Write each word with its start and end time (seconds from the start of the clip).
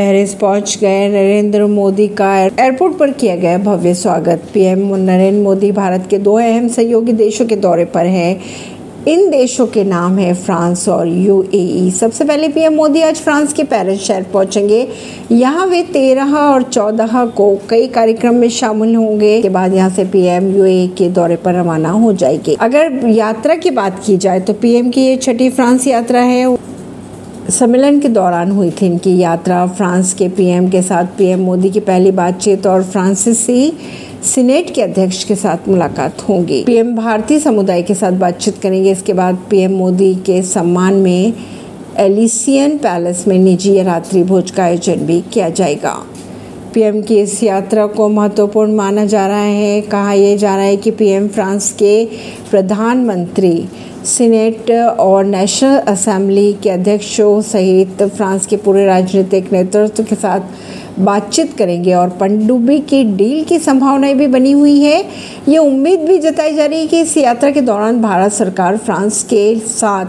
Paris 0.00 0.32
पहुँच 0.34 0.76
गए, 0.80 1.08
नरेंद्र 1.08 1.64
मोदी 1.66 2.06
का 2.08 2.28
एयरपोर्ट 2.38 2.96
पर 2.98 3.10
किया 3.12 3.34
गया 3.36 3.56
भव्य 3.58 3.92
स्वागत। 3.94 4.42
पीएम 4.54 4.94
नरेंद्र 4.96 5.42
मोदी 5.42 5.70
भारत 5.72 6.06
के 6.10 6.18
दो 6.18 6.34
अहम 6.34 6.68
सहयोगी 6.68 7.12
देशों 7.12 7.44
के 7.46 7.56
दौरे 7.56 7.84
पर 7.84 8.06
हैं। 8.06 8.40
इन 9.08 9.28
देशों 9.30 9.66
के 9.66 9.84
नाम 9.84 10.16
है 10.18 10.32
फ्रांस 10.34 10.88
और 10.88 11.08
यूएई 11.08 11.90
सबसे 11.90 12.24
पहले 12.24 12.48
पीएम 12.48 12.74
मोदी 12.74 13.02
आज 13.02 13.16
फ्रांस 13.16 13.52
के 13.52 13.64
पेरिस 13.64 14.00
शहर 14.00 14.22
पहुँचेंगे। 14.32 14.86
यहाँ 15.32 15.66
वे 15.66 15.82
तेरह 15.82 16.34
और 16.36 16.62
चौदह 16.62 17.24
को 17.36 17.54
कई 17.70 17.86
कार्यक्रम 17.88 18.34
में 18.34 18.48
शामिल 18.50 18.94
होंगे। 18.96 19.40
के 19.42 19.48
बाद 19.48 19.74
यहाँ 19.74 19.90
से 19.90 20.04
पीएम 20.06 20.50
यूएई 20.56 20.88
के 20.98 21.08
दौरे 21.10 21.36
पर 21.36 21.54
रवाना 21.54 21.90
हो 21.90 22.12
जाएँगे। 22.14 22.56
अगर 22.60 23.00
यात्रा 23.08 23.54
की 23.54 23.70
बात 23.72 24.02
की 24.06 24.16
जाए 24.16 24.40
तो 24.40 24.52
पीएम 24.54 24.90
की 24.90 25.06
ये 25.06 25.16
छठी 25.18 25.50
फ्रांस 25.50 25.86
यात्रा 25.86 26.20
है। 26.22 26.44
सम्मेलन 27.50 27.98
के 28.00 28.08
दौरान 28.08 28.50
हुई 28.50 28.70
थी 28.70 28.86
इनकी 28.86 29.16
यात्रा। 29.18 29.66
फ्रांस 29.66 30.12
के 30.14 30.28
पीएम 30.28 30.68
के 30.70 30.82
साथ 30.82 31.04
पीएम 31.18 31.40
मोदी 31.40 31.70
की 31.70 31.80
पहली 31.80 32.10
बातचीत 32.10 32.66
और 32.66 32.82
फ्रांसीसी 32.82 33.72
सीनेट 34.24 34.74
के 34.74 34.82
अध्यक्ष 34.82 35.24
के 35.24 35.34
साथ 35.34 35.68
मुलाकात 35.68 36.28
होगी। 36.28 36.62
पीएम 36.64 36.94
भारतीय 36.96 37.38
समुदाय 37.38 37.82
के 37.82 37.94
साथ 37.94 38.12
बातचीत 38.12 38.58
करेंगे। 38.58 38.90
इसके 38.92 39.12
बाद 39.12 39.38
पीएम 39.50 39.72
मोदी 39.72 40.14
के 40.14 40.42
सम्मान 40.42 40.94
में 40.94 41.32
एलिसियन 41.98 42.76
पैलेस 42.78 43.24
में 43.28 43.38
निजी 43.38 43.82
रात्रि 43.82 44.22
भोज 44.22 44.50
का 44.50 44.62
आयोजन 44.62 45.06
भी 45.06 45.20
किया 45.32 45.48
जाएगा। 45.48 45.96
पीएम 46.74 47.02
की 47.02 47.18
इस 47.20 47.42
यात्रा 47.42 47.86
को 47.86 48.08
महत्वपूर्ण 48.08 48.74
माना 48.74 49.04
जा 49.04 49.26
रहा 49.26 49.38
है। 49.38 49.80
कहा 49.80 50.12
यह 50.12 50.36
जा 50.36 50.54
रहा 50.56 50.64
है 50.64 50.76
कि 50.76 50.90
पीएम 50.90 51.28
फ्रांस 51.28 51.72
के 51.72 52.04
प्रधानमंत्री 52.50 53.68
सीनेट 54.06 54.70
और 55.00 55.24
नेशनल 55.24 55.78
असेंबली 55.88 56.52
के 56.52 56.70
अध्यक्षों 56.70 57.40
सहित 57.42 58.02
फ्रांस 58.02 58.46
के 58.46 58.56
पूरे 58.56 58.84
राजनीतिक 58.86 59.52
नेतृत्व 59.52 60.02
के 60.02 60.14
साथ 60.14 60.40
बातचीत 60.98 61.56
करेंगे 61.56 61.92
और 61.94 62.08
पनडुब्बी 62.10 62.78
की 62.80 63.02
डील 63.16 63.44
की 63.44 63.58
संभावनाएँ 63.58 64.14
भी 64.14 64.26
बनी 64.26 64.52
हुई 64.52 64.78
है। 64.80 65.04
ये 65.48 65.58
उम्मीद 65.58 66.00
भी 66.00 66.18
जताई 66.18 66.54
जा 66.54 66.64
रही 66.64 66.80
है 66.80 66.86
कि 66.86 67.00
इस 67.00 67.16
यात्रा 67.16 67.50
के 67.50 67.60
दौरान 67.60 68.00
भारत 68.02 68.32
सरकार 68.32 68.76
फ्रांस 68.76 69.22
के 69.24 69.54
साथ 69.58 70.06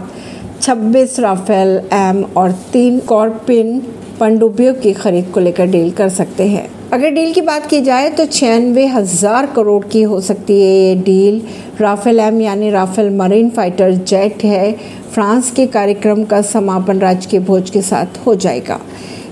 26 0.62 1.18
राफेल, 1.20 1.80
एम 1.92 2.24
और 2.36 2.52
तीन 2.72 2.98
कॉर्पिन 2.98 3.80
पनडुब्बियों 4.20 4.74
की 4.74 4.92
खरीद 4.92 5.30
को 5.34 5.40
लेकर 5.40 5.66
डील 5.66 5.90
कर 5.90 6.08
सकते 6.08 6.46
हैं। 6.46 6.68
अगर 6.92 7.10
डील 7.10 7.32
की 7.32 7.40
बात 7.40 7.66
की 7.66 7.80
जाए 7.80 8.08
तो 8.10 8.26
छियानवे 8.26 8.86
हज़ार 8.86 9.46
करोड़ 9.46 9.84
की 9.84 10.02
हो 10.02 10.20
सकती 10.20 10.60
है 10.60 10.68
ये 10.68 10.94
डील। 10.94 11.40
राफेल 11.80 12.20
एम 12.20 12.40
यानी 12.40 12.70
राफेल 12.70 13.10
मरीन 13.10 13.50
फाइटर 13.50 13.92
जेट 13.92 14.44
है। 14.44 14.72
फ्रांस 15.14 15.50
के 15.50 15.66
कार्यक्रम 15.66 16.24
का 16.24 16.42
समापन 16.42 16.98
राजकीय 16.98 17.40
भोज 17.40 17.70
के 17.70 17.82
साथ 17.82 18.26
हो 18.26 18.34
जाएगा। 18.34 18.80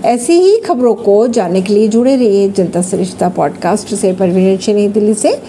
ऐसी 0.05 0.33
ही 0.33 0.57
खबरों 0.57 0.93
को 0.95 1.27
जानने 1.27 1.61
के 1.61 1.73
लिए 1.73 1.87
जुड़े 1.87 2.15
रहिए 2.15 2.49
जनता 2.49 2.81
सरिश्ता 2.81 3.29
पॉडकास्ट 3.29 3.93
से। 3.95 4.13
परवीन 4.13 4.59
नई 4.67 4.87
दिल्ली 4.87 5.13
से। 5.13 5.41